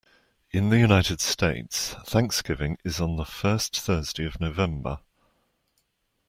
In 0.49 0.69
the 0.71 0.79
United 0.79 1.21
States, 1.21 1.93
Thanksgiving 2.07 2.79
is 2.83 2.99
on 2.99 3.17
the 3.17 3.23
fourth 3.23 3.67
Thursday 3.69 4.25
of 4.25 4.39
November. 4.39 4.99